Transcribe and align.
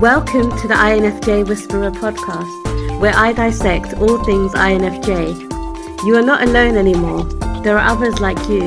Welcome 0.00 0.50
to 0.58 0.68
the 0.68 0.74
INFJ 0.74 1.46
Whisperer 1.46 1.92
podcast, 1.92 2.98
where 3.00 3.14
I 3.14 3.32
dissect 3.32 3.94
all 3.94 4.22
things 4.24 4.52
INFJ. 4.52 6.04
You 6.04 6.16
are 6.16 6.22
not 6.22 6.42
alone 6.42 6.76
anymore, 6.76 7.22
there 7.62 7.78
are 7.78 7.92
others 7.92 8.18
like 8.18 8.36
you. 8.48 8.60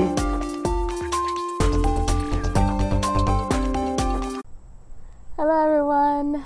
Hello, 5.36 5.66
everyone. 5.66 6.46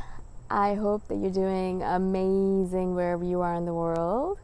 I 0.50 0.74
hope 0.74 1.08
that 1.10 1.18
you're 1.18 1.32
doing 1.32 1.84
amazing 1.84 2.96
wherever 2.96 3.24
you 3.24 3.42
are 3.42 3.54
in 3.54 3.66
the 3.66 3.76
world. 3.76 4.40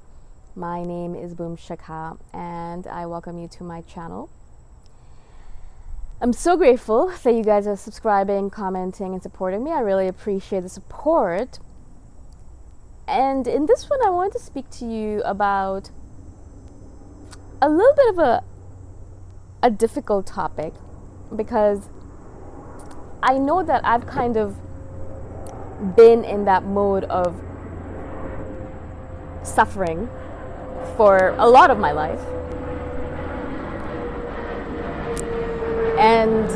My 0.56 0.84
name 0.84 1.16
is 1.16 1.34
Boom 1.34 1.58
Shikha, 1.58 2.20
and 2.32 2.86
I 2.86 3.08
welcome 3.08 3.40
you 3.40 3.48
to 3.48 3.64
my 3.64 3.82
channel. 3.82 4.30
I'm 6.20 6.34
so 6.34 6.58
grateful 6.58 7.14
that 7.24 7.34
you 7.36 7.44
guys 7.44 7.68
are 7.68 7.78
subscribing, 7.78 8.50
commenting, 8.50 9.14
and 9.14 9.22
supporting 9.22 9.64
me. 9.64 9.72
I 9.72 9.82
really 9.82 10.08
appreciate 10.08 10.62
the 10.62 10.70
support. 10.70 11.60
And 13.08 13.48
in 13.48 13.68
this 13.68 13.88
one, 13.88 14.00
I 14.04 14.10
wanted 14.10 14.34
to 14.34 14.40
speak 14.40 14.68
to 14.72 14.86
you 14.86 15.22
about 15.22 15.92
a 17.62 17.70
little 17.70 17.94
bit 17.94 18.10
of 18.10 18.20
a 18.20 18.44
a 19.62 19.70
difficult 19.70 20.26
topic 20.26 20.74
because 21.36 21.90
I 23.22 23.38
know 23.38 23.62
that 23.64 23.86
I've 23.86 24.08
kind 24.08 24.38
of 24.38 24.56
been 25.96 26.24
in 26.24 26.46
that 26.46 26.64
mode 26.64 27.04
of 27.06 27.40
suffering 29.44 30.10
for 30.96 31.36
a 31.38 31.48
lot 31.48 31.70
of 31.70 31.78
my 31.78 31.92
life. 31.92 32.22
And 35.98 36.50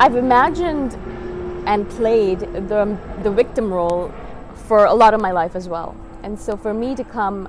I've 0.00 0.16
imagined 0.16 0.94
and 1.66 1.88
played 1.88 2.40
the, 2.40 2.98
the 3.22 3.30
victim 3.30 3.72
role 3.72 4.12
for 4.54 4.84
a 4.84 4.94
lot 4.94 5.14
of 5.14 5.20
my 5.20 5.32
life 5.32 5.56
as 5.56 5.68
well. 5.68 5.96
And 6.22 6.38
so 6.38 6.56
for 6.56 6.74
me 6.74 6.94
to 6.94 7.04
come 7.04 7.48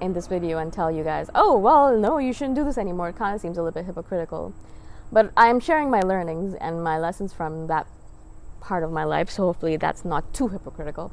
in 0.00 0.12
this 0.12 0.26
video 0.26 0.58
and 0.58 0.72
tell 0.72 0.90
you 0.90 1.04
guys, 1.04 1.30
oh, 1.34 1.56
well, 1.56 1.96
no, 1.96 2.18
you 2.18 2.32
shouldn't 2.32 2.56
do 2.56 2.64
this 2.64 2.78
anymore, 2.78 3.10
it 3.10 3.16
kind 3.16 3.34
of 3.34 3.40
seems 3.40 3.56
a 3.58 3.62
little 3.62 3.74
bit 3.74 3.86
hypocritical. 3.86 4.54
But 5.12 5.32
I'm 5.36 5.60
sharing 5.60 5.90
my 5.90 6.00
learnings 6.00 6.54
and 6.54 6.82
my 6.82 6.98
lessons 6.98 7.32
from 7.32 7.66
that 7.68 7.86
part 8.60 8.82
of 8.82 8.90
my 8.90 9.04
life, 9.04 9.30
so 9.30 9.44
hopefully 9.44 9.76
that's 9.76 10.04
not 10.04 10.34
too 10.34 10.48
hypocritical. 10.48 11.12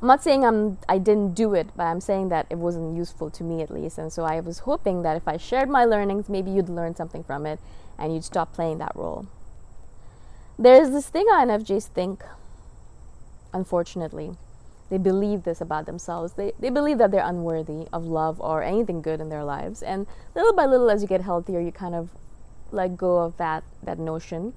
I'm 0.00 0.08
not 0.08 0.22
saying 0.22 0.44
I'm 0.44 0.78
I 0.88 0.98
didn't 0.98 1.34
do 1.34 1.54
it, 1.54 1.68
but 1.76 1.84
I'm 1.84 2.00
saying 2.00 2.28
that 2.28 2.46
it 2.50 2.58
wasn't 2.58 2.96
useful 2.96 3.30
to 3.30 3.44
me 3.44 3.62
at 3.62 3.70
least. 3.70 3.98
And 3.98 4.12
so 4.12 4.24
I 4.24 4.40
was 4.40 4.60
hoping 4.60 5.02
that 5.02 5.16
if 5.16 5.26
I 5.26 5.36
shared 5.36 5.68
my 5.68 5.84
learnings, 5.84 6.28
maybe 6.28 6.50
you'd 6.50 6.68
learn 6.68 6.94
something 6.94 7.22
from 7.24 7.46
it 7.46 7.58
and 7.98 8.12
you'd 8.12 8.24
stop 8.24 8.52
playing 8.52 8.78
that 8.78 8.92
role. 8.94 9.26
There's 10.58 10.90
this 10.90 11.08
thing 11.08 11.26
INFJs 11.26 11.88
think, 11.88 12.22
unfortunately. 13.52 14.36
They 14.90 14.98
believe 14.98 15.44
this 15.44 15.60
about 15.60 15.86
themselves. 15.86 16.34
They, 16.34 16.52
they 16.60 16.70
believe 16.70 16.98
that 16.98 17.10
they're 17.10 17.26
unworthy 17.26 17.86
of 17.92 18.04
love 18.04 18.40
or 18.40 18.62
anything 18.62 19.02
good 19.02 19.20
in 19.20 19.30
their 19.30 19.42
lives. 19.42 19.82
And 19.82 20.06
little 20.34 20.52
by 20.52 20.66
little, 20.66 20.90
as 20.90 21.02
you 21.02 21.08
get 21.08 21.22
healthier, 21.22 21.60
you 21.60 21.72
kind 21.72 21.94
of 21.94 22.10
let 22.70 22.96
go 22.96 23.18
of 23.18 23.36
that, 23.38 23.64
that 23.82 23.98
notion. 23.98 24.52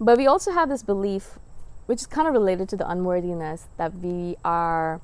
But 0.00 0.16
we 0.16 0.26
also 0.26 0.52
have 0.52 0.68
this 0.68 0.82
belief 0.82 1.38
which 1.88 2.00
is 2.00 2.06
kind 2.06 2.28
of 2.28 2.34
related 2.34 2.68
to 2.68 2.76
the 2.76 2.86
unworthiness 2.86 3.66
that 3.78 3.94
we 3.94 4.36
are 4.44 5.00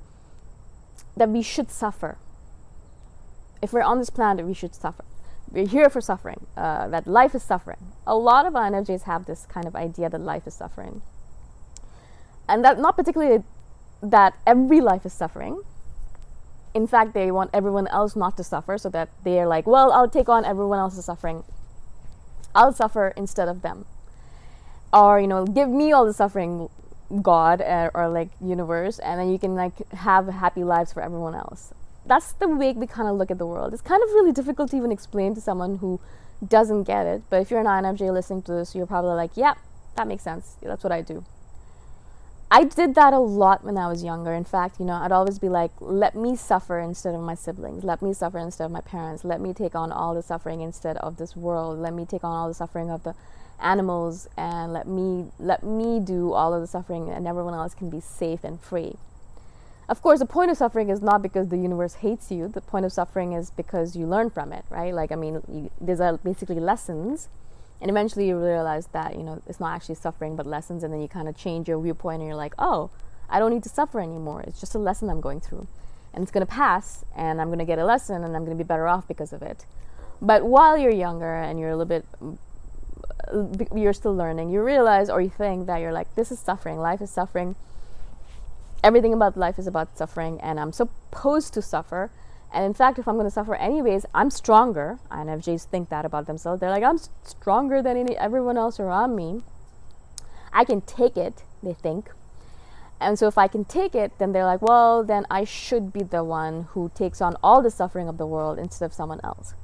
that 1.17 1.31
we 1.31 1.41
should 1.41 1.71
suffer. 1.71 2.19
If 3.63 3.73
we're 3.73 3.89
on 3.93 3.99
this 3.99 4.11
planet, 4.11 4.45
we 4.45 4.53
should 4.53 4.75
suffer. 4.75 5.03
We're 5.51 5.67
here 5.67 5.89
for 5.89 6.03
suffering. 6.03 6.47
Uh, 6.59 6.89
that 6.89 7.07
life 7.07 7.35
is 7.35 7.43
suffering. 7.43 7.93
A 8.07 8.15
lot 8.15 8.45
of 8.45 8.53
INFJs 8.53 9.05
have 9.05 9.25
this 9.25 9.47
kind 9.47 9.65
of 9.67 9.75
idea 9.75 10.11
that 10.11 10.21
life 10.21 10.47
is 10.47 10.53
suffering, 10.53 11.01
and 12.47 12.63
that 12.67 12.79
not 12.79 12.97
particularly 12.97 13.45
that 14.03 14.35
every 14.47 14.83
life 14.83 15.07
is 15.07 15.15
suffering. 15.15 15.63
In 16.75 16.87
fact, 16.87 17.15
they 17.15 17.31
want 17.31 17.49
everyone 17.55 17.87
else 17.87 18.15
not 18.15 18.37
to 18.37 18.45
suffer, 18.45 18.77
so 18.77 18.91
that 18.91 19.09
they're 19.25 19.47
like, 19.47 19.67
"Well, 19.67 19.91
I'll 19.91 20.11
take 20.11 20.29
on 20.29 20.45
everyone 20.45 20.81
else's 20.81 21.07
suffering. 21.07 21.45
I'll 22.55 22.75
suffer 22.75 23.15
instead 23.17 23.49
of 23.49 23.63
them." 23.63 23.87
Or 24.94 25.20
you 25.20 25.26
know, 25.26 25.44
give 25.44 25.69
me 25.69 25.93
all 25.93 26.06
the 26.06 26.14
suffering 26.14 26.69
god 27.23 27.61
or, 27.61 27.91
or 27.94 28.08
like 28.08 28.29
universe 28.41 28.99
and 28.99 29.20
then 29.20 29.31
you 29.31 29.38
can 29.38 29.55
like 29.55 29.88
have 29.93 30.26
happy 30.29 30.64
lives 30.64 30.93
for 30.93 31.02
everyone 31.02 31.35
else. 31.35 31.73
That's 32.06 32.32
the 32.32 32.49
way 32.49 32.73
we 32.73 32.87
kind 32.87 33.08
of 33.08 33.17
look 33.17 33.31
at 33.31 33.38
the 33.38 33.46
world. 33.46 33.73
It's 33.73 33.82
kind 33.82 34.02
of 34.02 34.08
really 34.11 34.32
difficult 34.32 34.70
to 34.70 34.76
even 34.76 34.93
explain 34.93 35.35
to 35.35 35.41
someone 35.41 35.79
who 35.79 36.00
doesn't 36.46 36.82
get 36.85 37.06
it 37.06 37.23
but 37.31 37.41
if 37.41 37.50
you're 37.50 37.61
an 37.61 37.67
infj 37.67 38.12
listening 38.12 38.43
to 38.43 38.52
this 38.52 38.75
you're 38.75 38.87
probably 38.87 39.14
like 39.14 39.31
yeah 39.35 39.55
that 39.96 40.08
makes 40.08 40.23
sense. 40.23 40.56
That's 40.62 40.82
what 40.82 40.93
i 40.93 41.00
do. 41.00 41.25
I 42.50 42.64
did 42.64 42.94
that 42.94 43.12
a 43.12 43.19
lot 43.19 43.64
when 43.64 43.79
i 43.79 43.88
was 43.88 44.02
younger. 44.05 44.32
In 44.32 44.44
fact 44.44 44.79
you 44.79 44.85
know 44.87 44.94
i'd 44.94 45.12
always 45.12 45.38
be 45.38 45.49
like 45.49 45.73
let 45.81 46.14
me 46.14 46.37
suffer 46.37 46.79
instead 46.79 47.14
of 47.14 47.20
my 47.20 47.35
siblings. 47.35 47.85
Let 47.85 48.02
me 48.02 48.12
suffer 48.12 48.38
instead 48.38 48.64
of 48.64 48.70
my 48.70 48.81
parents. 48.81 49.25
Let 49.25 49.40
me 49.40 49.52
take 49.52 49.75
on 49.75 49.93
all 49.93 50.14
the 50.14 50.23
suffering 50.23 50.61
instead 50.61 50.97
of 50.99 51.17
this 51.17 51.37
world. 51.37 51.79
Let 51.79 51.93
me 51.94 52.05
take 52.05 52.25
on 52.25 52.32
all 52.32 52.49
the 52.49 52.55
suffering 52.55 52.90
of 52.90 53.02
the 53.05 53.14
animals 53.61 54.29
and 54.37 54.73
let 54.73 54.87
me 54.87 55.27
let 55.39 55.62
me 55.62 56.01
do 56.01 56.33
all 56.33 56.55
of 56.55 56.61
the 56.61 56.67
suffering 56.67 57.09
and 57.09 57.27
everyone 57.27 57.55
else 57.55 57.75
can 57.75 57.91
be 57.91 58.01
safe 58.01 58.45
and 58.45 58.61
free. 58.61 58.97
Of 59.89 60.01
course 60.03 60.19
the 60.19 60.27
point 60.27 60.51
of 60.51 60.56
suffering 60.56 60.89
is 60.89 61.03
not 61.03 61.23
because 61.23 61.49
the 61.49 61.56
universe 61.56 61.95
hates 61.95 62.31
you. 62.31 62.49
The 62.49 62.61
point 62.61 62.87
of 62.87 62.93
suffering 62.93 63.33
is 63.33 63.51
because 63.51 63.97
you 63.97 64.06
learn 64.06 64.31
from 64.31 64.53
it 64.53 64.65
right? 64.71 64.95
Like 64.95 65.12
i 65.12 65.17
mean 65.17 65.43
you, 65.49 65.71
these 65.81 66.01
are 66.01 66.17
basically 66.19 66.61
lessons. 66.61 67.29
And 67.81 67.91
eventually 67.91 68.29
you 68.29 68.39
realize 68.39 68.87
that 68.89 69.17
you 69.17 69.23
know 69.23 69.43
it's 69.47 69.61
not 69.61 69.75
actually 69.75 69.97
suffering 69.97 70.37
but 70.37 70.47
lessons. 70.47 70.83
And 70.83 70.93
then 70.93 71.00
you 71.00 71.09
kind 71.09 71.29
of 71.29 71.37
change 71.37 71.69
your 71.69 71.81
viewpoint 71.81 72.21
and 72.21 72.29
you're 72.29 72.37
like 72.37 72.55
oh 72.59 72.91
i 73.29 73.39
don't 73.39 73.53
need 73.53 73.62
to 73.62 73.69
suffer 73.69 74.00
anymore. 74.00 74.43
It's 74.43 74.61
just 74.61 74.75
a 74.75 74.79
lesson 74.79 75.09
i'm 75.11 75.21
going 75.21 75.41
through. 75.41 75.67
And 76.12 76.23
it's 76.23 76.31
going 76.31 76.47
to 76.47 76.53
pass 76.53 77.05
and 77.17 77.41
i'm 77.41 77.49
going 77.49 77.59
to 77.59 77.65
get 77.65 77.79
a 77.79 77.85
lesson 77.85 78.25
and 78.25 78.37
i'm 78.37 78.45
going 78.45 78.57
to 78.57 78.62
be 78.62 78.67
better 78.67 78.89
off 78.89 79.07
because 79.09 79.33
of 79.33 79.43
it. 79.43 79.67
But 80.21 80.45
while 80.45 80.79
you're 80.79 80.93
younger 80.93 81.35
and 81.35 81.59
you're 81.59 81.71
a 81.71 81.77
little 81.77 81.89
bit 81.89 82.07
Uh, 83.32 83.47
you're 83.75 83.93
still 83.93 84.15
learning, 84.15 84.50
you 84.50 84.62
realize 84.62 85.09
or 85.11 85.21
you 85.21 85.31
think 85.31 85.67
that 85.67 85.79
you're 85.79 85.93
like, 85.93 86.15
this 86.15 86.31
is 86.31 86.38
suffering, 86.38 86.79
life 86.79 87.00
is 87.00 87.11
suffering. 87.11 87.56
Everything 88.82 89.15
about 89.15 89.37
life 89.37 89.59
is 89.59 89.67
about 89.67 89.97
suffering, 89.97 90.41
and 90.41 90.61
I'm 90.61 90.73
supposed 90.73 91.55
to 91.55 91.62
suffer. 91.62 92.11
And 92.53 92.65
in 92.65 92.75
fact, 92.75 92.99
if 92.99 93.09
I'm 93.09 93.15
going 93.15 93.26
to 93.26 93.31
suffer 93.31 93.55
anyways, 93.56 94.06
I'm 94.15 94.31
stronger. 94.31 94.99
INFJs 95.11 95.65
think 95.65 95.88
that 95.88 96.05
about 96.05 96.26
themselves. 96.26 96.61
They're 96.61 96.71
like, 96.71 96.85
I'm 96.85 97.00
stronger 97.25 97.82
than 97.82 97.97
any, 97.97 98.17
everyone 98.17 98.56
else 98.56 98.79
around 98.79 99.17
me. 99.17 99.43
I 100.53 100.65
can 100.65 100.82
take 100.82 101.17
it, 101.17 101.43
they 101.62 101.73
think. 101.73 102.11
And 103.00 103.19
so 103.19 103.26
if 103.26 103.37
I 103.37 103.49
can 103.49 103.65
take 103.65 103.94
it, 103.94 104.12
then 104.19 104.32
they're 104.32 104.44
like, 104.44 104.62
well, 104.62 105.03
then 105.03 105.26
I 105.31 105.44
should 105.44 105.93
be 105.93 106.03
the 106.03 106.23
one 106.23 106.69
who 106.71 106.91
takes 106.94 107.21
on 107.21 107.37
all 107.43 107.61
the 107.61 107.71
suffering 107.71 108.09
of 108.09 108.19
the 108.19 108.26
world 108.26 108.59
instead 108.59 108.87
of 108.87 108.94
someone 108.94 109.21
else. 109.25 109.55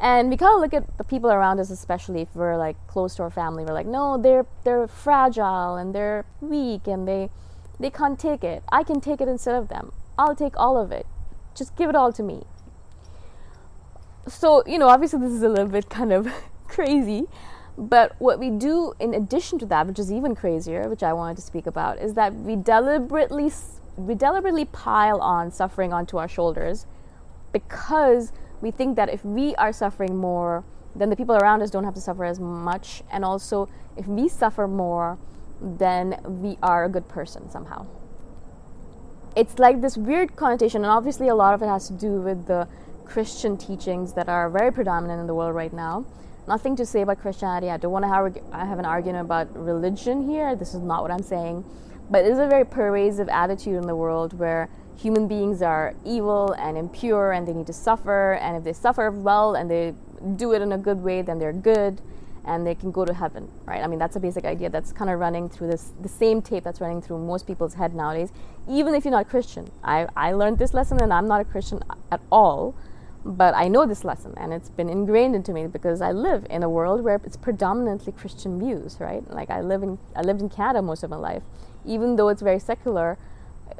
And 0.00 0.30
we 0.30 0.38
kind 0.38 0.54
of 0.54 0.62
look 0.62 0.72
at 0.72 0.96
the 0.96 1.04
people 1.04 1.30
around 1.30 1.60
us, 1.60 1.68
especially 1.68 2.22
if 2.22 2.34
we're 2.34 2.56
like 2.56 2.76
close 2.86 3.14
to 3.16 3.22
our 3.22 3.30
family. 3.30 3.64
We're 3.64 3.74
like, 3.74 3.86
no, 3.86 4.16
they're 4.16 4.46
they're 4.64 4.88
fragile 4.88 5.76
and 5.76 5.94
they're 5.94 6.24
weak 6.40 6.86
and 6.86 7.06
they 7.06 7.28
they 7.78 7.90
can't 7.90 8.18
take 8.18 8.42
it. 8.42 8.62
I 8.72 8.82
can 8.82 9.02
take 9.02 9.20
it 9.20 9.28
instead 9.28 9.54
of 9.54 9.68
them. 9.68 9.92
I'll 10.18 10.34
take 10.34 10.58
all 10.58 10.78
of 10.78 10.90
it. 10.90 11.06
Just 11.54 11.76
give 11.76 11.90
it 11.90 11.94
all 11.94 12.14
to 12.14 12.22
me. 12.22 12.44
So 14.26 14.62
you 14.66 14.78
know, 14.78 14.88
obviously 14.88 15.20
this 15.20 15.32
is 15.32 15.42
a 15.42 15.50
little 15.50 15.68
bit 15.68 15.90
kind 15.90 16.12
of 16.12 16.32
crazy, 16.66 17.26
but 17.76 18.16
what 18.18 18.38
we 18.38 18.48
do 18.48 18.94
in 18.98 19.12
addition 19.12 19.58
to 19.58 19.66
that, 19.66 19.86
which 19.86 19.98
is 19.98 20.10
even 20.10 20.34
crazier, 20.34 20.88
which 20.88 21.02
I 21.02 21.12
wanted 21.12 21.36
to 21.36 21.42
speak 21.42 21.66
about, 21.66 21.98
is 21.98 22.14
that 22.14 22.34
we 22.34 22.56
deliberately 22.56 23.52
we 23.98 24.14
deliberately 24.14 24.64
pile 24.64 25.20
on 25.20 25.50
suffering 25.50 25.92
onto 25.92 26.16
our 26.16 26.28
shoulders 26.28 26.86
because 27.52 28.32
we 28.60 28.70
think 28.70 28.96
that 28.96 29.08
if 29.08 29.24
we 29.24 29.54
are 29.56 29.72
suffering 29.72 30.16
more, 30.16 30.64
then 30.94 31.10
the 31.10 31.16
people 31.16 31.36
around 31.36 31.62
us 31.62 31.70
don't 31.70 31.84
have 31.84 31.94
to 31.94 32.00
suffer 32.00 32.24
as 32.24 32.40
much. 32.40 33.02
And 33.10 33.24
also, 33.24 33.68
if 33.96 34.06
we 34.06 34.28
suffer 34.28 34.66
more, 34.66 35.18
then 35.60 36.20
we 36.24 36.58
are 36.62 36.84
a 36.84 36.88
good 36.88 37.08
person 37.08 37.50
somehow. 37.50 37.86
It's 39.36 39.58
like 39.58 39.80
this 39.80 39.96
weird 39.96 40.34
connotation, 40.36 40.82
and 40.82 40.90
obviously, 40.90 41.28
a 41.28 41.34
lot 41.34 41.54
of 41.54 41.62
it 41.62 41.66
has 41.68 41.86
to 41.88 41.92
do 41.92 42.20
with 42.20 42.46
the 42.46 42.66
Christian 43.04 43.56
teachings 43.56 44.12
that 44.14 44.28
are 44.28 44.50
very 44.50 44.72
predominant 44.72 45.20
in 45.20 45.26
the 45.26 45.34
world 45.34 45.54
right 45.54 45.72
now. 45.72 46.04
Nothing 46.48 46.74
to 46.76 46.86
say 46.86 47.02
about 47.02 47.20
Christianity. 47.20 47.70
I 47.70 47.76
don't 47.76 47.92
want 47.92 48.04
to 48.04 48.08
have, 48.08 48.68
have 48.68 48.78
an 48.78 48.84
argument 48.84 49.24
about 49.24 49.54
religion 49.56 50.28
here. 50.28 50.56
This 50.56 50.74
is 50.74 50.80
not 50.80 51.02
what 51.02 51.10
I'm 51.10 51.22
saying. 51.22 51.64
But 52.10 52.24
it 52.24 52.32
is 52.32 52.38
a 52.38 52.46
very 52.46 52.64
pervasive 52.64 53.28
attitude 53.28 53.76
in 53.76 53.86
the 53.86 53.94
world 53.94 54.36
where 54.36 54.68
human 55.00 55.26
beings 55.26 55.62
are 55.62 55.94
evil 56.04 56.52
and 56.58 56.76
impure 56.76 57.32
and 57.32 57.48
they 57.48 57.52
need 57.52 57.66
to 57.66 57.72
suffer. 57.72 58.34
And 58.34 58.56
if 58.56 58.64
they 58.64 58.72
suffer 58.72 59.10
well 59.10 59.54
and 59.54 59.70
they 59.70 59.94
do 60.36 60.52
it 60.52 60.60
in 60.60 60.72
a 60.72 60.78
good 60.78 61.00
way, 61.00 61.22
then 61.22 61.38
they're 61.38 61.52
good 61.52 62.00
and 62.44 62.66
they 62.66 62.74
can 62.74 62.90
go 62.90 63.04
to 63.04 63.14
heaven, 63.14 63.48
right? 63.64 63.82
I 63.82 63.86
mean, 63.86 63.98
that's 63.98 64.16
a 64.16 64.20
basic 64.20 64.44
idea 64.44 64.70
that's 64.70 64.92
kind 64.92 65.10
of 65.10 65.18
running 65.18 65.48
through 65.48 65.68
this, 65.68 65.92
the 66.00 66.08
same 66.08 66.42
tape 66.42 66.64
that's 66.64 66.80
running 66.80 67.00
through 67.00 67.18
most 67.18 67.46
people's 67.46 67.74
head 67.74 67.94
nowadays, 67.94 68.32
even 68.68 68.94
if 68.94 69.04
you're 69.04 69.12
not 69.12 69.28
Christian. 69.28 69.70
I, 69.84 70.06
I 70.16 70.32
learned 70.32 70.58
this 70.58 70.74
lesson 70.74 71.02
and 71.02 71.12
I'm 71.12 71.28
not 71.28 71.40
a 71.40 71.44
Christian 71.44 71.82
at 72.10 72.20
all, 72.30 72.74
but 73.24 73.54
I 73.54 73.68
know 73.68 73.86
this 73.86 74.04
lesson 74.04 74.34
and 74.36 74.52
it's 74.52 74.70
been 74.70 74.88
ingrained 74.88 75.34
into 75.34 75.52
me 75.52 75.66
because 75.66 76.00
I 76.00 76.12
live 76.12 76.46
in 76.48 76.62
a 76.62 76.68
world 76.68 77.02
where 77.04 77.20
it's 77.24 77.36
predominantly 77.36 78.12
Christian 78.12 78.58
views, 78.58 78.96
right? 78.98 79.22
Like 79.30 79.50
I 79.50 79.60
live 79.60 79.82
in, 79.82 79.98
I 80.16 80.22
lived 80.22 80.40
in 80.40 80.48
Canada 80.48 80.82
most 80.82 81.02
of 81.02 81.10
my 81.10 81.16
life. 81.16 81.42
Even 81.84 82.16
though 82.16 82.28
it's 82.28 82.42
very 82.42 82.58
secular, 82.58 83.18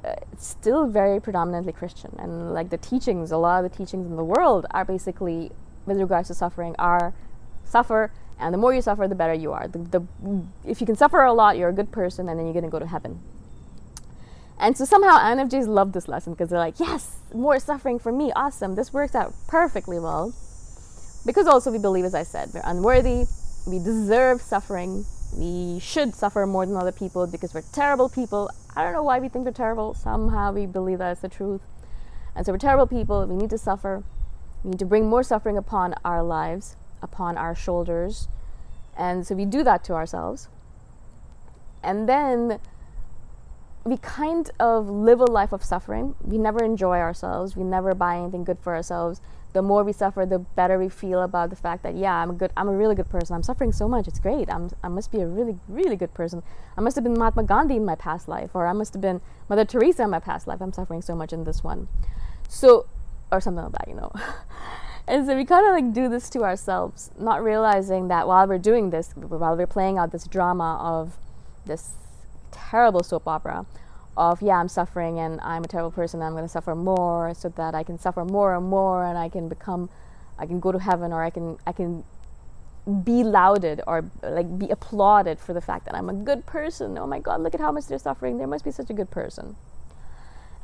it's 0.04 0.46
still 0.46 0.87
very 0.87 1.20
predominantly 1.20 1.72
Christian, 1.72 2.16
and 2.19 2.52
like 2.52 2.70
the 2.70 2.78
teachings, 2.78 3.31
a 3.31 3.37
lot 3.37 3.64
of 3.64 3.70
the 3.70 3.76
teachings 3.76 4.06
in 4.06 4.16
the 4.16 4.25
world 4.25 4.66
are 4.70 4.84
basically, 4.84 5.52
with 5.87 6.00
regards 6.00 6.28
to 6.28 6.34
suffering, 6.34 6.75
are 6.78 7.14
suffer, 7.64 8.12
and 8.38 8.54
the 8.54 8.58
more 8.58 8.75
you 8.75 8.82
suffer, 8.82 9.06
the 9.06 9.14
better 9.14 9.34
you 9.34 9.52
are. 9.52 9.69
The, 9.69 9.78
the 9.78 10.02
if 10.64 10.81
you 10.81 10.87
can 10.87 10.96
suffer 10.96 11.22
a 11.22 11.32
lot, 11.32 11.56
you're 11.56 11.69
a 11.69 11.75
good 11.75 11.92
person, 11.92 12.28
and 12.28 12.38
then 12.38 12.46
you're 12.46 12.62
to 12.62 12.69
go 12.69 12.78
to 12.78 12.87
heaven. 12.87 13.20
And 14.58 14.76
so 14.76 14.84
somehow 14.84 15.19
INFJs 15.19 15.66
love 15.66 15.93
this 15.93 16.06
lesson 16.06 16.34
because 16.34 16.50
they're 16.50 16.58
like, 16.58 16.78
yes, 16.78 17.16
more 17.32 17.58
suffering 17.58 17.98
for 17.98 18.12
me, 18.12 18.31
awesome. 18.36 18.74
This 18.74 18.93
works 18.93 19.15
out 19.15 19.32
perfectly 19.48 19.98
well. 19.98 20.34
Because 21.24 21.46
also 21.46 21.70
we 21.70 21.79
believe, 21.79 22.05
as 22.05 22.15
I 22.15 22.24
said, 22.24 22.50
we're 22.53 22.62
unworthy, 22.65 23.24
we 23.67 23.79
deserve 23.79 24.43
suffering, 24.43 25.05
we 25.34 25.79
should 25.81 26.15
suffer 26.15 26.46
more 26.46 26.67
than 26.67 26.76
other 26.76 26.93
people 26.93 27.26
because 27.26 27.55
we're 27.55 27.65
terrible 27.72 28.08
people. 28.08 28.50
I 28.77 28.84
don't 28.84 28.93
know 28.93 29.03
why 29.03 29.19
we 29.19 29.29
think 29.29 29.44
we're 29.44 29.53
terrible. 29.53 29.94
Somehow 29.94 30.53
we 30.53 30.67
believe 30.67 30.98
that 30.98 31.12
it's 31.12 31.20
the 31.20 31.29
truth. 31.29 31.62
And 32.34 32.46
so 32.46 32.53
we're 32.53 32.58
terrible 32.58 32.86
people. 32.86 33.27
We 33.27 33.34
need 33.34 33.50
to 33.50 33.58
suffer. 33.58 34.05
We 34.62 34.70
need 34.70 34.79
to 34.79 34.86
bring 34.86 35.08
more 35.08 35.22
suffering 35.22 35.56
upon 35.56 35.94
our 36.05 36.22
lives, 36.22 36.77
upon 37.03 37.36
our 37.36 37.55
shoulders. 37.55 38.29
And 38.96 39.27
so 39.27 39.34
we 39.34 39.44
do 39.44 39.65
that 39.65 39.82
to 39.84 39.94
ourselves. 39.94 40.48
And 41.82 42.08
then 42.08 42.60
we 43.84 43.96
kind 43.96 44.51
of 44.60 44.89
live 44.89 45.20
a 45.20 45.25
life 45.25 45.53
of 45.53 45.65
suffering. 45.65 46.15
We 46.22 46.39
never 46.39 46.63
enjoy 46.63 46.99
ourselves. 46.99 47.56
We 47.56 47.65
never 47.65 47.94
buy 47.94 48.19
anything 48.19 48.44
good 48.44 48.58
for 48.58 48.75
ourselves 48.75 49.20
the 49.53 49.63
more 49.63 49.82
we 49.82 49.93
suffer, 49.93 50.25
the 50.25 50.39
better 50.39 50.79
we 50.79 50.89
feel 50.89 51.22
about 51.22 51.51
the 51.51 51.56
fact 51.56 51.82
that 51.82 51.96
yeah, 51.96 52.15
I'm 52.15 52.31
a 52.31 52.32
good, 52.32 52.53
I'm 52.56 52.69
a 52.69 52.77
really 52.77 52.94
good 52.94 53.08
person. 53.08 53.34
I'm 53.34 53.43
suffering 53.43 53.72
so 53.72 53.89
much, 53.89 54.06
it's 54.06 54.20
great. 54.20 54.49
I'm, 54.53 54.70
I 54.82 54.89
must 54.89 55.10
be 55.10 55.20
a 55.20 55.27
really, 55.27 55.58
really 55.69 55.96
good 55.96 56.15
person. 56.15 56.43
I 56.77 56.81
must 56.81 56.94
have 56.96 57.05
been 57.05 57.19
Mahatma 57.19 57.44
Gandhi 57.44 57.77
in 57.77 57.84
my 57.84 57.96
past 57.96 58.29
life, 58.29 58.51
or 58.55 58.67
I 58.67 58.72
must 58.72 58.94
have 58.94 59.03
been 59.03 59.20
Mother 59.49 59.65
Teresa 59.65 60.05
in 60.05 60.10
my 60.10 60.20
past 60.20 60.46
life. 60.46 60.60
I'm 60.60 60.72
suffering 60.72 61.03
so 61.03 61.17
much 61.17 61.32
in 61.32 61.44
this 61.44 61.65
one, 61.65 61.89
so 62.49 62.87
or 63.32 63.41
something 63.41 63.65
like 63.65 63.72
that, 63.72 63.89
you 63.89 63.94
know. 63.94 64.13
and 65.08 65.27
so 65.27 65.37
we 65.37 65.44
kind 65.44 65.67
of 65.67 65.72
like 65.72 65.93
do 65.93 66.08
this 66.08 66.31
to 66.31 66.44
ourselves, 66.44 67.10
not 67.19 67.43
realizing 67.43 68.08
that 68.08 68.29
while 68.29 68.46
we're 68.46 68.58
doing 68.58 68.91
this, 68.91 69.13
while 69.17 69.56
we're 69.56 69.67
playing 69.67 69.99
out 69.99 70.13
this 70.13 70.25
drama 70.25 70.79
of 70.81 71.17
this 71.67 71.91
terrible 72.50 73.02
soap 73.02 73.26
opera, 73.26 73.66
of 74.16 74.42
yeah 74.42 74.56
i'm 74.56 74.69
suffering 74.69 75.19
and 75.19 75.40
i'm 75.40 75.62
a 75.64 75.69
terrible 75.69 75.90
person 75.90 76.20
i'm 76.20 76.32
going 76.32 76.44
to 76.44 76.48
suffer 76.48 76.74
more 76.74 77.32
so 77.32 77.48
that 77.48 77.74
i 77.74 77.82
can 77.82 77.98
suffer 77.98 78.24
more 78.24 78.56
and 78.56 78.66
more 78.66 79.04
and 79.04 79.16
i 79.16 79.28
can 79.28 79.48
become 79.48 79.88
i 80.36 80.44
can 80.44 80.58
go 80.58 80.72
to 80.72 80.78
heaven 80.78 81.12
or 81.12 81.22
i 81.22 81.30
can 81.30 81.56
i 81.66 81.72
can 81.72 82.04
be 83.04 83.22
lauded 83.22 83.80
or 83.86 84.10
like 84.22 84.58
be 84.58 84.69
applauded 84.69 85.38
for 85.38 85.52
the 85.52 85.60
fact 85.60 85.84
that 85.84 85.94
i'm 85.94 86.08
a 86.08 86.12
good 86.12 86.44
person. 86.44 86.98
Oh 86.98 87.06
my 87.06 87.20
god 87.20 87.40
look 87.40 87.54
at 87.54 87.60
how 87.60 87.70
much 87.70 87.86
they're 87.86 87.98
suffering. 87.98 88.38
They 88.38 88.46
must 88.46 88.64
be 88.64 88.70
such 88.70 88.90
a 88.90 88.94
good 88.94 89.10
person. 89.10 89.56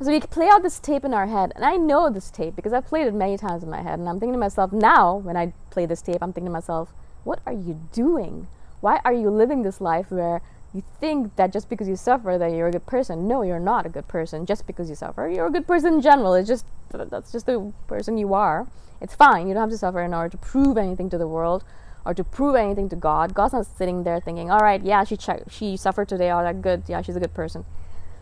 So 0.02 0.10
we 0.10 0.20
play 0.20 0.48
out 0.48 0.62
this 0.62 0.80
tape 0.80 1.04
in 1.04 1.14
our 1.14 1.26
head 1.26 1.52
and 1.54 1.64
i 1.64 1.76
know 1.76 2.10
this 2.10 2.30
tape 2.30 2.56
because 2.56 2.72
i've 2.72 2.86
played 2.86 3.06
it 3.06 3.14
many 3.14 3.38
times 3.38 3.62
in 3.62 3.70
my 3.70 3.82
head 3.82 3.98
and 3.98 4.08
i'm 4.08 4.18
thinking 4.18 4.34
to 4.34 4.38
myself 4.38 4.72
now 4.72 5.14
when 5.14 5.36
i 5.36 5.52
play 5.70 5.86
this 5.86 6.02
tape 6.02 6.18
i'm 6.20 6.32
thinking 6.32 6.46
to 6.46 6.52
myself 6.52 6.92
what 7.26 7.40
are 7.44 7.52
you 7.52 7.80
doing? 7.92 8.46
Why 8.80 9.00
are 9.04 9.12
you 9.12 9.30
living 9.30 9.62
this 9.62 9.80
life 9.80 10.12
where 10.12 10.42
you 10.76 10.83
think 11.00 11.37
that 11.37 11.52
just 11.52 11.71
because 11.71 11.88
you 11.88 11.97
suffer 11.97 12.37
that 12.38 12.52
you're 12.52 12.68
a 12.68 12.71
good 12.71 12.87
person. 12.87 13.26
No, 13.26 13.42
you're 13.42 13.59
not 13.59 13.87
a 13.87 13.88
good 13.88 14.06
person 14.06 14.45
just 14.45 14.66
because 14.66 14.90
you 14.90 14.95
suffer. 14.95 15.26
You're 15.26 15.47
a 15.47 15.50
good 15.50 15.66
person 15.66 15.95
in 15.95 16.00
general. 16.02 16.35
It's 16.35 16.49
just 16.49 16.66
that's 16.90 17.33
just 17.33 17.47
the 17.47 17.73
person 17.87 18.18
you 18.18 18.35
are. 18.35 18.66
It's 19.00 19.14
fine. 19.14 19.49
You 19.49 19.54
don't 19.54 19.62
have 19.62 19.71
to 19.71 19.78
suffer 19.78 20.02
in 20.02 20.12
order 20.12 20.28
to 20.28 20.37
prove 20.37 20.76
anything 20.76 21.09
to 21.11 21.18
the 21.18 21.26
world 21.26 21.64
or 22.04 22.12
to 22.14 22.23
prove 22.23 22.54
anything 22.54 22.88
to 22.90 22.97
God. 22.97 23.35
God's 23.35 23.54
not 23.54 23.66
sitting 23.66 24.04
there 24.04 24.21
thinking, 24.21 24.50
"All 24.50 24.61
right, 24.61 24.83
yeah, 24.83 25.02
she 25.04 25.16
che- 25.16 25.45
she 25.49 25.76
suffered 25.76 26.09
today. 26.09 26.30
All 26.30 26.42
that 26.42 26.61
good. 26.61 26.85
Yeah, 26.87 27.00
she's 27.00 27.16
a 27.16 27.21
good 27.21 27.35
person." 27.35 27.64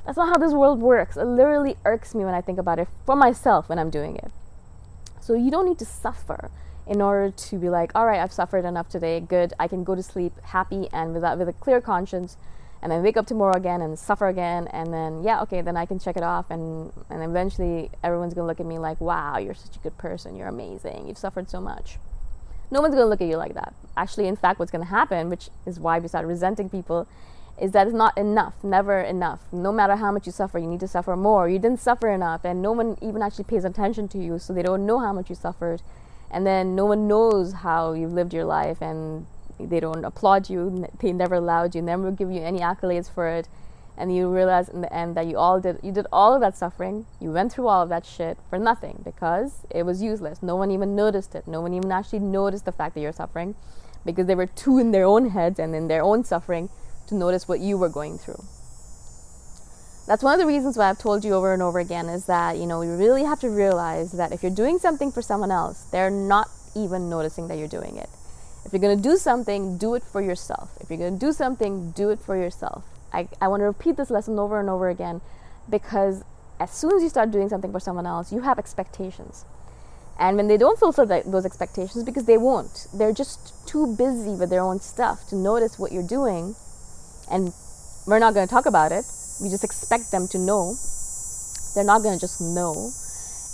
That's 0.07 0.17
not 0.17 0.29
how 0.29 0.39
this 0.39 0.53
world 0.53 0.81
works. 0.81 1.17
It 1.17 1.25
literally 1.25 1.77
irks 1.85 2.15
me 2.15 2.25
when 2.25 2.35
I 2.35 2.41
think 2.41 2.59
about 2.59 2.79
it 2.79 2.89
for 3.05 3.17
myself 3.17 3.69
when 3.69 3.79
I'm 3.79 3.91
doing 3.91 4.17
it. 4.17 4.31
So 5.21 5.35
you 5.35 5.51
don't 5.51 5.67
need 5.67 5.79
to 5.79 5.87
suffer 5.87 6.51
in 6.87 7.01
order 7.01 7.31
to 7.31 7.59
be 7.59 7.69
like, 7.69 7.91
all 7.95 8.07
right, 8.07 8.21
I've 8.21 8.33
suffered 8.33 8.65
enough 8.65 8.89
today. 8.89 9.21
Good, 9.21 9.55
I 9.59 9.69
can 9.69 9.85
go 9.85 9.95
to 9.95 10.03
sleep 10.03 10.33
happy 10.43 10.89
and 10.93 11.15
without 11.15 11.39
with 11.39 11.49
a 11.49 11.53
clear 11.53 11.81
conscience, 11.81 12.37
and 12.83 12.93
then 12.93 13.03
wake 13.03 13.17
up 13.17 13.27
tomorrow 13.27 13.57
again 13.57 13.81
and 13.81 13.99
suffer 13.99 14.29
again, 14.29 14.69
and 14.69 14.93
then 14.93 15.23
yeah, 15.23 15.41
okay, 15.43 15.63
then 15.63 15.77
I 15.77 15.87
can 15.87 15.99
check 15.99 16.17
it 16.17 16.23
off, 16.23 16.51
and 16.51 16.93
and 17.09 17.23
eventually 17.23 17.91
everyone's 18.03 18.35
gonna 18.35 18.47
look 18.47 18.61
at 18.61 18.67
me 18.67 18.79
like, 18.79 19.01
wow, 19.01 19.39
you're 19.39 19.55
such 19.55 19.77
a 19.77 19.79
good 19.79 19.97
person. 19.97 20.37
You're 20.37 20.49
amazing. 20.49 21.09
You've 21.09 21.17
suffered 21.19 21.49
so 21.49 21.61
much. 21.61 21.97
No 22.71 22.83
one's 22.83 22.95
gonna 22.95 23.07
look 23.07 23.23
at 23.23 23.29
you 23.29 23.39
like 23.39 23.55
that. 23.55 23.73
Actually, 23.97 24.29
in 24.29 24.37
fact, 24.37 24.59
what's 24.59 24.71
gonna 24.71 24.85
happen, 24.85 25.31
which 25.31 25.49
is 25.65 25.81
why 25.81 25.99
we 25.99 26.09
start 26.09 26.27
resenting 26.27 26.69
people, 26.69 27.07
is 27.59 27.73
that 27.73 27.87
it's 27.87 27.97
not 27.97 28.19
enough, 28.19 28.63
never 28.63 29.01
enough. 29.01 29.41
No 29.51 29.73
matter 29.73 29.97
how 29.97 30.13
much 30.13 30.27
you 30.27 30.33
suffer, 30.33 30.59
you 30.59 30.67
need 30.67 30.81
to 30.81 30.89
suffer 30.89 31.17
more. 31.17 31.49
You 31.49 31.59
didn't 31.59 31.81
suffer 31.81 32.11
enough, 32.11 32.45
and 32.45 32.61
no 32.61 32.73
one 32.73 32.99
even 33.01 33.23
actually 33.23 33.45
pays 33.45 33.65
attention 33.65 34.09
to 34.09 34.19
you, 34.19 34.39
so 34.39 34.53
they 34.53 34.63
don't 34.63 34.85
know 34.85 34.99
how 34.99 35.13
much 35.13 35.31
you 35.31 35.37
suffered. 35.37 35.81
And 36.35 36.45
then 36.45 36.75
no 36.75 36.85
one 36.85 37.07
knows 37.07 37.53
how 37.53 37.93
you've 37.93 38.13
lived 38.13 38.35
your 38.35 38.45
life, 38.45 38.83
and 38.83 39.25
they 39.61 39.79
don't 39.79 40.05
applaud 40.05 40.51
you. 40.51 40.89
They 40.99 41.13
never 41.13 41.37
allowed 41.37 41.77
you, 41.77 41.81
never 41.81 42.11
give 42.11 42.33
you 42.33 42.41
any 42.43 42.59
accolades 42.59 43.09
for 43.09 43.29
it. 43.29 43.47
And 43.97 44.13
you 44.13 44.29
realize 44.29 44.69
in 44.69 44.81
the 44.81 44.93
end 44.93 45.17
that 45.17 45.29
you 45.29 45.39
all 45.39 45.61
did, 45.61 45.79
you 45.81 45.93
did 45.93 46.09
all 46.13 46.35
of 46.35 46.41
that 46.41 46.57
suffering. 46.57 47.07
You 47.21 47.31
went 47.31 47.53
through 47.53 47.69
all 47.69 47.83
of 47.83 47.89
that 47.91 48.05
shit 48.05 48.37
for 48.51 48.59
nothing 48.59 49.03
because 49.05 49.61
it 49.71 49.85
was 49.85 50.03
useless. 50.03 50.43
No 50.43 50.57
one 50.57 50.73
even 50.73 50.97
noticed 50.97 51.37
it. 51.37 51.47
No 51.47 51.61
one 51.61 51.73
even 51.73 51.93
actually 51.93 52.19
noticed 52.19 52.65
the 52.65 52.73
fact 52.73 52.97
that 52.97 53.01
you're 53.01 53.13
suffering 53.13 53.55
because 54.05 54.27
they 54.27 54.35
were 54.35 54.47
too 54.47 54.79
in 54.79 54.91
their 54.91 55.05
own 55.05 55.31
heads 55.31 55.61
and 55.61 55.73
in 55.73 55.87
their 55.87 56.03
own 56.03 56.25
suffering 56.25 56.69
to 57.07 57.15
notice 57.15 57.47
what 57.47 57.61
you 57.61 57.79
were 57.79 57.89
going 57.89 58.19
through. 58.19 58.43
That's 60.07 60.23
one 60.23 60.35
of 60.35 60.41
the 60.41 60.47
reasons 60.47 60.77
why 60.77 60.91
I've 60.91 60.99
told 60.99 61.25
you 61.25 61.33
over 61.33 61.55
and 61.55 61.63
over 61.63 61.79
again 61.79 62.11
is 62.11 62.27
that, 62.27 62.59
you 62.59 62.67
know, 62.67 62.79
we 62.79 62.89
really 62.89 63.25
have 63.25 63.41
to 63.41 63.49
realize 63.49 64.13
that 64.13 64.33
if 64.33 64.43
you're 64.43 64.55
doing 64.55 64.79
something 64.79 65.11
for 65.11 65.23
someone 65.23 65.51
else, 65.51 65.85
they're 65.85 66.11
not 66.11 66.49
even 66.77 67.09
noticing 67.09 67.49
that 67.49 67.57
you're 67.57 67.69
doing 67.69 67.97
it. 67.97 68.11
If 68.67 68.73
you're 68.73 68.81
going 68.81 68.97
to 68.97 69.03
do 69.03 69.17
something, 69.17 69.79
do 69.79 69.95
it 69.95 70.03
for 70.03 70.21
yourself. 70.21 70.71
If 70.81 70.91
you're 70.91 70.99
going 70.99 71.19
to 71.19 71.27
do 71.27 71.33
something, 71.33 71.93
do 71.93 72.11
it 72.11 72.21
for 72.21 72.37
yourself. 72.37 72.85
I, 73.13 73.29
I 73.41 73.49
want 73.49 73.61
to 73.61 73.65
repeat 73.65 73.97
this 73.97 74.11
lesson 74.11 74.39
over 74.39 74.61
and 74.61 74.69
over 74.69 74.89
again 74.91 75.23
because 75.71 76.23
as 76.61 76.71
soon 76.71 76.95
as 76.95 77.03
you 77.03 77.09
start 77.09 77.31
doing 77.31 77.49
something 77.49 77.73
for 77.73 77.81
someone 77.81 78.07
else, 78.07 78.33
you 78.33 78.41
have 78.41 78.59
expectations. 78.59 79.47
And 80.19 80.37
when 80.37 80.49
they 80.49 80.57
don't 80.57 80.79
fulfill 80.79 81.07
that, 81.07 81.31
those 81.31 81.47
expectations, 81.47 82.05
because 82.05 82.25
they 82.25 82.39
won't, 82.39 82.87
they're 82.93 83.13
just 83.13 83.67
too 83.67 83.97
busy 83.97 84.35
with 84.35 84.51
their 84.51 84.61
own 84.61 84.81
stuff 84.81 85.27
to 85.29 85.37
notice 85.37 85.79
what 85.79 85.93
you're 85.93 86.07
doing 86.07 86.55
and 87.31 87.53
we're 88.07 88.19
not 88.19 88.35
going 88.35 88.47
to 88.47 88.51
talk 88.51 88.67
about 88.67 88.93
it. 88.93 89.05
We 89.41 89.49
just 89.49 89.65
expect 89.65 90.11
them 90.11 90.29
to 90.29 90.39
know. 90.39 90.77
They're 91.75 91.85
not 91.85 92.03
going 92.03 92.15
to 92.15 92.21
just 92.21 92.41
know. 92.41 92.93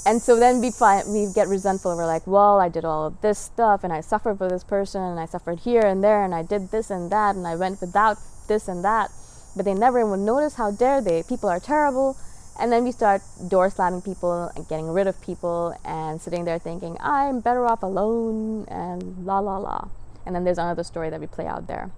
And 0.06 0.22
so 0.22 0.36
then 0.36 0.60
we 0.60 0.70
find 0.70 1.12
we 1.12 1.32
get 1.32 1.48
resentful. 1.48 1.96
We're 1.96 2.06
like, 2.06 2.26
well, 2.26 2.58
I 2.58 2.68
did 2.68 2.84
all 2.84 3.06
of 3.06 3.20
this 3.20 3.38
stuff, 3.38 3.84
and 3.84 3.92
I 3.92 4.00
suffered 4.00 4.38
for 4.38 4.48
this 4.48 4.64
person, 4.64 5.02
and 5.02 5.20
I 5.20 5.26
suffered 5.26 5.60
here 5.60 5.82
and 5.82 6.02
there, 6.02 6.24
and 6.24 6.34
I 6.34 6.42
did 6.42 6.70
this 6.70 6.90
and 6.90 7.10
that, 7.12 7.36
and 7.36 7.46
I 7.46 7.56
went 7.56 7.80
without 7.80 8.18
this 8.48 8.68
and 8.68 8.82
that. 8.84 9.10
But 9.56 9.64
they 9.64 9.74
never 9.74 10.00
even 10.00 10.24
notice. 10.24 10.54
How 10.54 10.70
dare 10.70 11.00
they? 11.00 11.22
People 11.22 11.48
are 11.48 11.60
terrible. 11.60 12.16
And 12.58 12.70
then 12.70 12.84
we 12.84 12.92
start 12.92 13.22
door 13.48 13.70
slamming 13.70 14.02
people 14.02 14.50
and 14.54 14.68
getting 14.68 14.88
rid 14.88 15.06
of 15.06 15.20
people 15.22 15.74
and 15.84 16.20
sitting 16.20 16.44
there 16.44 16.58
thinking, 16.58 16.96
I'm 17.00 17.40
better 17.40 17.66
off 17.66 17.82
alone 17.82 18.66
and 18.68 19.24
la 19.24 19.38
la 19.38 19.56
la. 19.56 19.88
And 20.26 20.34
then 20.34 20.44
there's 20.44 20.58
another 20.58 20.84
story 20.84 21.08
that 21.08 21.20
we 21.20 21.26
play 21.26 21.46
out 21.46 21.66
there 21.66 21.90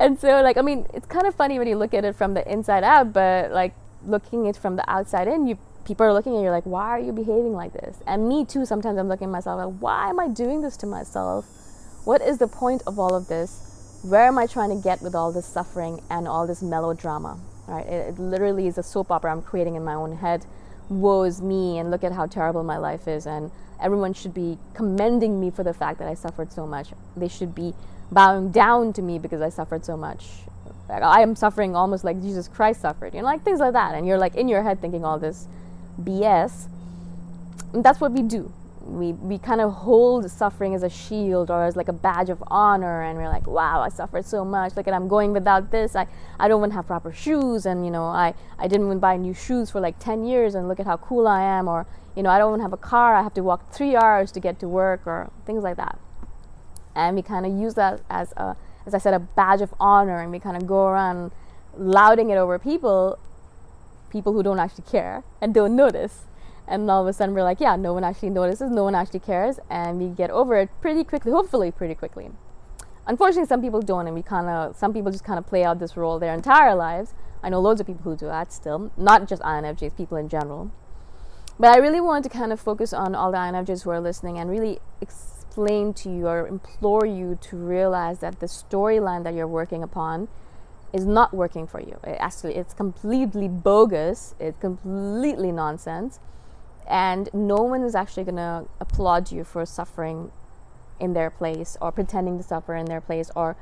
and 0.00 0.18
so 0.18 0.42
like 0.42 0.56
i 0.56 0.62
mean 0.62 0.86
it's 0.92 1.06
kind 1.06 1.26
of 1.26 1.34
funny 1.34 1.58
when 1.58 1.68
you 1.68 1.76
look 1.76 1.94
at 1.94 2.04
it 2.04 2.16
from 2.16 2.34
the 2.34 2.50
inside 2.50 2.82
out 2.82 3.12
but 3.12 3.52
like 3.52 3.74
looking 4.04 4.46
it 4.46 4.56
from 4.56 4.76
the 4.76 4.90
outside 4.90 5.28
in 5.28 5.46
you 5.46 5.58
people 5.84 6.06
are 6.06 6.12
looking 6.12 6.36
at 6.36 6.42
you 6.42 6.50
like 6.50 6.64
why 6.64 6.88
are 6.88 7.00
you 7.00 7.12
behaving 7.12 7.52
like 7.52 7.72
this? 7.72 7.98
And 8.06 8.28
me 8.28 8.44
too 8.44 8.64
sometimes 8.64 8.98
i'm 8.98 9.08
looking 9.08 9.26
at 9.26 9.32
myself 9.32 9.58
like 9.58 9.78
why 9.80 10.08
am 10.08 10.20
i 10.20 10.28
doing 10.28 10.60
this 10.62 10.76
to 10.78 10.86
myself? 10.86 11.46
What 12.04 12.22
is 12.22 12.38
the 12.38 12.48
point 12.48 12.82
of 12.86 12.98
all 12.98 13.14
of 13.14 13.28
this? 13.28 14.00
Where 14.02 14.26
am 14.26 14.38
i 14.38 14.46
trying 14.46 14.70
to 14.70 14.82
get 14.82 15.02
with 15.02 15.14
all 15.14 15.32
this 15.32 15.46
suffering 15.46 16.00
and 16.10 16.28
all 16.28 16.46
this 16.46 16.62
melodrama? 16.62 17.38
Right? 17.66 17.86
It, 17.86 18.08
it 18.10 18.18
literally 18.18 18.66
is 18.66 18.78
a 18.78 18.82
soap 18.82 19.10
opera 19.10 19.32
i'm 19.32 19.42
creating 19.42 19.74
in 19.74 19.84
my 19.84 19.94
own 19.94 20.16
head. 20.16 20.46
Woe 20.88 21.22
is 21.24 21.40
me 21.40 21.78
and 21.78 21.90
look 21.90 22.04
at 22.04 22.12
how 22.12 22.26
terrible 22.26 22.62
my 22.62 22.76
life 22.76 23.08
is 23.08 23.26
and 23.26 23.50
everyone 23.80 24.12
should 24.12 24.34
be 24.34 24.58
commending 24.74 25.40
me 25.40 25.50
for 25.50 25.62
the 25.64 25.74
fact 25.74 25.98
that 25.98 26.08
i 26.08 26.14
suffered 26.14 26.52
so 26.52 26.66
much. 26.66 26.90
They 27.16 27.28
should 27.28 27.54
be 27.54 27.74
bowing 28.10 28.50
down 28.50 28.92
to 28.94 29.02
me 29.02 29.18
because 29.18 29.40
I 29.40 29.48
suffered 29.48 29.84
so 29.84 29.96
much. 29.96 30.26
Like, 30.88 31.02
I 31.02 31.20
am 31.22 31.36
suffering 31.36 31.76
almost 31.76 32.02
like 32.02 32.20
Jesus 32.20 32.48
Christ 32.48 32.80
suffered, 32.80 33.14
you 33.14 33.20
know, 33.20 33.26
like 33.26 33.42
things 33.42 33.60
like 33.60 33.74
that. 33.74 33.94
And 33.94 34.06
you're 34.06 34.18
like 34.18 34.34
in 34.34 34.48
your 34.48 34.62
head 34.62 34.80
thinking 34.80 35.04
all 35.04 35.18
this 35.18 35.46
BS. 36.02 36.66
And 37.72 37.84
that's 37.84 38.00
what 38.00 38.12
we 38.12 38.22
do. 38.22 38.52
We, 38.84 39.12
we 39.12 39.38
kind 39.38 39.60
of 39.60 39.72
hold 39.72 40.28
suffering 40.28 40.74
as 40.74 40.82
a 40.82 40.88
shield 40.88 41.48
or 41.48 41.64
as 41.64 41.76
like 41.76 41.86
a 41.86 41.92
badge 41.92 42.28
of 42.28 42.42
honor 42.48 43.02
and 43.02 43.16
we're 43.18 43.28
like 43.28 43.46
wow 43.46 43.82
i 43.82 43.88
suffered 43.88 44.24
so 44.24 44.42
much 44.44 44.74
look 44.74 44.88
at 44.88 44.94
i'm 44.94 45.06
going 45.06 45.32
without 45.32 45.70
this 45.70 45.94
i, 45.94 46.06
I 46.40 46.48
don't 46.48 46.60
even 46.60 46.70
have 46.72 46.86
proper 46.86 47.12
shoes 47.12 47.66
and 47.66 47.84
you 47.84 47.90
know 47.92 48.04
I, 48.06 48.34
I 48.58 48.66
didn't 48.66 48.86
even 48.86 48.98
buy 48.98 49.16
new 49.16 49.34
shoes 49.34 49.70
for 49.70 49.80
like 49.80 50.00
10 50.00 50.24
years 50.24 50.56
and 50.56 50.66
look 50.66 50.80
at 50.80 50.86
how 50.86 50.96
cool 50.96 51.28
i 51.28 51.42
am 51.42 51.68
or 51.68 51.86
you 52.16 52.24
know 52.24 52.30
i 52.30 52.38
don't 52.38 52.52
even 52.52 52.62
have 52.62 52.72
a 52.72 52.78
car 52.78 53.14
i 53.14 53.22
have 53.22 53.34
to 53.34 53.42
walk 53.42 53.70
three 53.70 53.94
hours 53.94 54.32
to 54.32 54.40
get 54.40 54.58
to 54.60 54.66
work 54.66 55.06
or 55.06 55.30
things 55.44 55.62
like 55.62 55.76
that 55.76 55.98
and 57.00 57.16
we 57.16 57.22
kind 57.22 57.46
of 57.46 57.52
use 57.52 57.74
that 57.74 58.00
as 58.10 58.32
a 58.36 58.56
as 58.86 58.94
I 58.94 58.98
said 58.98 59.14
a 59.14 59.18
badge 59.18 59.60
of 59.60 59.74
honor 59.80 60.20
and 60.20 60.30
we 60.30 60.38
kind 60.38 60.56
of 60.56 60.66
go 60.66 60.86
around 60.86 61.32
lauding 61.76 62.30
it 62.30 62.36
over 62.36 62.58
people 62.58 63.18
people 64.10 64.32
who 64.32 64.42
don't 64.42 64.58
actually 64.58 64.84
care 64.90 65.22
and 65.40 65.54
don't 65.54 65.76
notice. 65.76 66.26
And 66.66 66.88
all 66.88 67.02
of 67.02 67.08
a 67.08 67.12
sudden 67.12 67.34
we're 67.34 67.42
like 67.42 67.60
yeah 67.60 67.76
no 67.76 67.92
one 67.92 68.04
actually 68.04 68.30
notices 68.30 68.70
no 68.70 68.84
one 68.84 68.94
actually 68.94 69.20
cares 69.20 69.58
and 69.68 69.98
we 69.98 70.08
get 70.08 70.30
over 70.30 70.56
it 70.56 70.68
pretty 70.80 71.04
quickly 71.04 71.32
hopefully 71.32 71.70
pretty 71.70 71.94
quickly. 71.94 72.30
Unfortunately 73.06 73.46
some 73.46 73.62
people 73.62 73.80
don't 73.80 74.06
and 74.06 74.14
we 74.14 74.22
kind 74.22 74.48
of 74.48 74.76
some 74.76 74.92
people 74.92 75.10
just 75.10 75.24
kind 75.24 75.38
of 75.38 75.46
play 75.46 75.64
out 75.64 75.78
this 75.78 75.96
role 75.96 76.18
their 76.18 76.34
entire 76.34 76.74
lives. 76.74 77.14
I 77.42 77.48
know 77.48 77.60
loads 77.60 77.80
of 77.80 77.86
people 77.86 78.02
who 78.02 78.16
do 78.16 78.26
that 78.26 78.52
still 78.52 78.92
not 78.96 79.26
just 79.26 79.42
infjs 79.42 79.96
people 79.96 80.16
in 80.16 80.28
general. 80.28 80.70
But 81.58 81.76
i 81.76 81.78
really 81.78 82.00
want 82.00 82.24
to 82.24 82.30
kind 82.30 82.52
of 82.52 82.60
focus 82.60 82.92
on 82.92 83.14
all 83.14 83.30
the 83.32 83.38
infjs 83.38 83.82
who 83.82 83.90
are 83.90 84.00
listening 84.00 84.38
and 84.38 84.48
really 84.48 84.78
ex- 85.02 85.39
explain 85.50 85.92
to 85.92 86.08
you 86.08 86.28
or 86.28 86.46
implore 86.46 87.04
you 87.04 87.36
to 87.40 87.56
realize 87.56 88.20
that 88.20 88.38
the 88.38 88.46
storyline 88.46 89.24
that 89.24 89.34
you're 89.34 89.48
working 89.48 89.82
upon 89.82 90.28
is 90.92 91.04
not 91.04 91.34
working 91.34 91.66
for 91.66 91.80
you. 91.80 91.98
It 92.04 92.18
actually, 92.20 92.54
it's 92.54 92.72
completely 92.72 93.48
bogus. 93.48 94.36
It's 94.38 94.60
completely 94.60 95.50
nonsense, 95.50 96.20
and 96.88 97.28
no 97.32 97.56
one 97.56 97.82
is 97.82 97.96
actually 97.96 98.24
going 98.24 98.36
to 98.36 98.66
applaud 98.78 99.32
you 99.32 99.42
for 99.42 99.66
suffering 99.66 100.30
in 101.00 101.14
their 101.14 101.30
place 101.30 101.76
or 101.80 101.90
pretending 101.90 102.38
to 102.38 102.44
suffer 102.44 102.76
in 102.76 102.86
their 102.86 103.00
place 103.00 103.28
or 103.34 103.56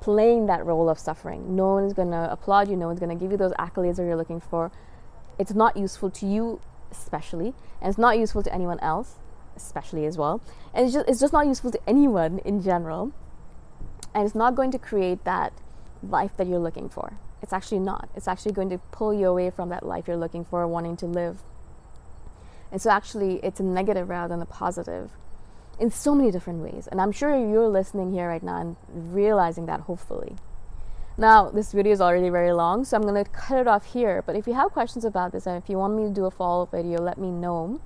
playing 0.00 0.46
that 0.46 0.64
role 0.64 0.88
of 0.88 1.00
suffering. 1.00 1.56
No 1.56 1.74
one 1.74 1.84
is 1.84 1.94
going 1.94 2.12
to 2.12 2.30
applaud 2.30 2.68
you. 2.68 2.76
No 2.76 2.86
one's 2.86 3.00
going 3.00 3.16
to 3.16 3.20
give 3.20 3.32
you 3.32 3.38
those 3.38 3.54
accolades 3.54 3.96
that 3.96 4.04
you're 4.04 4.16
looking 4.16 4.40
for. 4.40 4.70
It's 5.36 5.54
not 5.54 5.76
useful 5.76 6.10
to 6.10 6.26
you, 6.26 6.60
especially, 6.92 7.54
and 7.80 7.88
it's 7.88 7.98
not 7.98 8.18
useful 8.18 8.44
to 8.44 8.54
anyone 8.54 8.78
else 8.78 9.16
especially 9.56 10.06
as 10.06 10.18
well. 10.18 10.40
And 10.72 10.86
it's 10.86 10.94
just, 10.94 11.08
it's 11.08 11.20
just 11.20 11.32
not 11.32 11.46
useful 11.46 11.70
to 11.70 11.80
anyone 11.86 12.40
in 12.44 12.62
general. 12.62 13.12
And 14.14 14.24
it's 14.24 14.34
not 14.34 14.54
going 14.54 14.70
to 14.72 14.78
create 14.78 15.24
that 15.24 15.52
life 16.02 16.36
that 16.36 16.46
you're 16.46 16.58
looking 16.58 16.88
for. 16.88 17.18
It's 17.42 17.52
actually 17.52 17.80
not. 17.80 18.08
It's 18.14 18.28
actually 18.28 18.52
going 18.52 18.70
to 18.70 18.78
pull 18.90 19.12
you 19.12 19.28
away 19.28 19.50
from 19.50 19.68
that 19.68 19.84
life 19.84 20.08
you're 20.08 20.16
looking 20.16 20.44
for, 20.44 20.66
wanting 20.66 20.96
to 20.98 21.06
live. 21.06 21.42
And 22.72 22.80
so, 22.80 22.90
actually, 22.90 23.36
it's 23.42 23.60
a 23.60 23.62
negative 23.62 24.08
rather 24.08 24.28
than 24.28 24.42
a 24.42 24.46
positive 24.46 25.10
in 25.78 25.90
so 25.90 26.14
many 26.14 26.30
different 26.30 26.60
ways. 26.60 26.88
And 26.90 27.00
I'm 27.00 27.12
sure 27.12 27.36
you're 27.36 27.68
listening 27.68 28.12
here 28.12 28.28
right 28.28 28.42
now 28.42 28.60
and 28.60 28.76
realizing 28.88 29.66
that, 29.66 29.80
hopefully. 29.80 30.36
Now, 31.16 31.50
this 31.50 31.72
video 31.72 31.92
is 31.92 32.00
already 32.00 32.28
very 32.28 32.52
long, 32.52 32.84
so 32.84 32.96
I'm 32.96 33.02
going 33.02 33.22
to 33.22 33.30
cut 33.30 33.58
it 33.58 33.68
off 33.68 33.92
here. 33.92 34.22
But 34.22 34.34
if 34.36 34.46
you 34.46 34.54
have 34.54 34.72
questions 34.72 35.04
about 35.04 35.32
this 35.32 35.46
and 35.46 35.62
if 35.62 35.68
you 35.68 35.78
want 35.78 35.94
me 35.94 36.04
to 36.04 36.10
do 36.10 36.24
a 36.24 36.30
follow 36.30 36.64
up 36.64 36.72
video, 36.72 37.00
let 37.00 37.18
me 37.18 37.30
know 37.30 37.80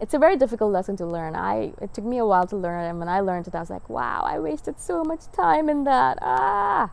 it's 0.00 0.14
a 0.14 0.18
very 0.18 0.36
difficult 0.36 0.72
lesson 0.72 0.96
to 0.96 1.06
learn. 1.06 1.36
I 1.36 1.72
it 1.80 1.94
took 1.94 2.04
me 2.04 2.18
a 2.18 2.26
while 2.26 2.46
to 2.48 2.56
learn 2.56 2.84
it, 2.84 2.88
and 2.88 2.98
when 2.98 3.08
I 3.08 3.20
learned 3.20 3.46
it, 3.48 3.54
I 3.54 3.60
was 3.60 3.70
like, 3.70 3.88
wow, 3.88 4.22
I 4.24 4.38
wasted 4.38 4.78
so 4.78 5.04
much 5.04 5.30
time 5.32 5.68
in 5.68 5.84
that. 5.84 6.18
Ah. 6.22 6.90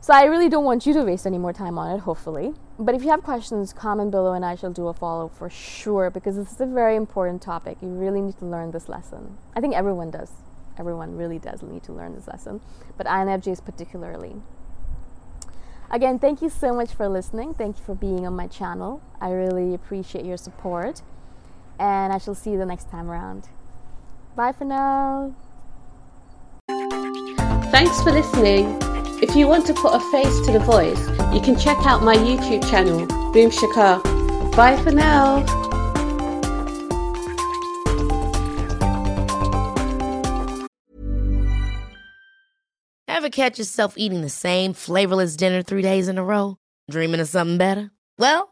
So 0.00 0.12
I 0.12 0.24
really 0.24 0.48
don't 0.48 0.64
want 0.64 0.84
you 0.84 0.92
to 0.94 1.04
waste 1.04 1.26
any 1.28 1.38
more 1.38 1.52
time 1.52 1.78
on 1.78 1.94
it, 1.94 2.00
hopefully. 2.00 2.54
But 2.76 2.96
if 2.96 3.04
you 3.04 3.10
have 3.10 3.22
questions, 3.22 3.72
comment 3.72 4.10
below 4.10 4.32
and 4.32 4.44
I 4.44 4.56
shall 4.56 4.72
do 4.72 4.88
a 4.88 4.92
follow 4.92 5.28
for 5.28 5.48
sure 5.48 6.10
because 6.10 6.34
this 6.34 6.50
is 6.50 6.60
a 6.60 6.66
very 6.66 6.96
important 6.96 7.40
topic. 7.40 7.78
You 7.80 7.86
really 7.86 8.20
need 8.20 8.36
to 8.38 8.44
learn 8.44 8.72
this 8.72 8.88
lesson. 8.88 9.38
I 9.54 9.60
think 9.60 9.76
everyone 9.76 10.10
does. 10.10 10.32
Everyone 10.76 11.16
really 11.16 11.38
does 11.38 11.62
need 11.62 11.84
to 11.84 11.92
learn 11.92 12.16
this 12.16 12.26
lesson, 12.26 12.60
but 12.96 13.06
INFJs 13.06 13.64
particularly. 13.64 14.34
Again, 15.88 16.18
thank 16.18 16.42
you 16.42 16.48
so 16.48 16.74
much 16.74 16.92
for 16.92 17.08
listening. 17.08 17.54
Thank 17.54 17.78
you 17.78 17.84
for 17.84 17.94
being 17.94 18.26
on 18.26 18.34
my 18.34 18.48
channel. 18.48 19.02
I 19.20 19.30
really 19.30 19.74
appreciate 19.74 20.24
your 20.24 20.38
support, 20.38 21.02
and 21.78 22.12
I 22.12 22.18
shall 22.18 22.34
see 22.34 22.50
you 22.50 22.58
the 22.58 22.66
next 22.66 22.90
time 22.90 23.10
around. 23.10 23.48
Bye 24.36 24.52
for 24.52 24.64
now. 24.64 25.34
Thanks 27.70 28.02
for 28.02 28.12
listening. 28.12 28.78
If 29.22 29.36
you 29.36 29.46
want 29.46 29.66
to 29.66 29.74
put 29.74 29.94
a 29.94 30.00
face 30.10 30.40
to 30.46 30.52
the 30.52 30.58
voice, 30.58 31.00
you 31.34 31.40
can 31.40 31.58
check 31.58 31.78
out 31.86 32.02
my 32.02 32.16
YouTube 32.16 32.68
channel, 32.68 33.06
Boom 33.32 33.50
Shikha. 33.50 34.02
Bye 34.56 34.76
for 34.82 34.90
now. 34.90 35.44
Ever 43.08 43.30
catch 43.30 43.58
yourself 43.58 43.94
eating 43.96 44.22
the 44.22 44.28
same 44.28 44.72
flavorless 44.72 45.36
dinner 45.36 45.62
three 45.62 45.82
days 45.82 46.08
in 46.08 46.18
a 46.18 46.24
row? 46.24 46.56
Dreaming 46.90 47.20
of 47.20 47.28
something 47.28 47.56
better? 47.56 47.92
Well, 48.18 48.51